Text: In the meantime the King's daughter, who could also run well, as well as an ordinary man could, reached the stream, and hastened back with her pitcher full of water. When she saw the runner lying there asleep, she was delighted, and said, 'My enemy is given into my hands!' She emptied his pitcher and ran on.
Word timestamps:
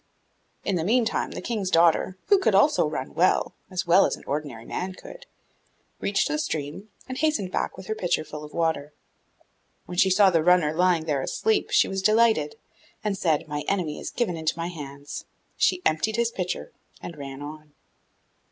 In 0.63 0.77
the 0.77 0.83
meantime 0.83 1.29
the 1.29 1.43
King's 1.43 1.69
daughter, 1.69 2.17
who 2.29 2.39
could 2.39 2.55
also 2.55 2.89
run 2.89 3.13
well, 3.13 3.53
as 3.69 3.85
well 3.85 4.03
as 4.07 4.15
an 4.15 4.23
ordinary 4.25 4.65
man 4.65 4.93
could, 4.93 5.27
reached 5.99 6.27
the 6.27 6.39
stream, 6.39 6.89
and 7.07 7.19
hastened 7.19 7.51
back 7.51 7.77
with 7.77 7.85
her 7.85 7.93
pitcher 7.93 8.23
full 8.23 8.43
of 8.43 8.51
water. 8.51 8.93
When 9.85 9.99
she 9.99 10.09
saw 10.09 10.31
the 10.31 10.41
runner 10.43 10.73
lying 10.73 11.05
there 11.05 11.21
asleep, 11.21 11.69
she 11.69 11.87
was 11.87 12.01
delighted, 12.01 12.55
and 13.03 13.15
said, 13.15 13.47
'My 13.47 13.61
enemy 13.67 13.99
is 13.99 14.09
given 14.09 14.35
into 14.35 14.57
my 14.57 14.69
hands!' 14.69 15.25
She 15.55 15.83
emptied 15.85 16.15
his 16.15 16.31
pitcher 16.31 16.71
and 16.99 17.15
ran 17.15 17.43
on. 17.43 17.73